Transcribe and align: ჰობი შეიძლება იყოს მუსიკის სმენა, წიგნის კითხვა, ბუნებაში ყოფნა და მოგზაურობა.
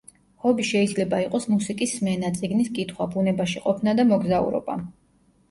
ჰობი 0.43 0.63
შეიძლება 0.69 1.19
იყოს 1.25 1.45
მუსიკის 1.55 1.93
სმენა, 1.99 2.33
წიგნის 2.39 2.73
კითხვა, 2.79 3.09
ბუნებაში 3.13 3.63
ყოფნა 3.69 3.95
და 4.01 4.09
მოგზაურობა. 4.15 4.81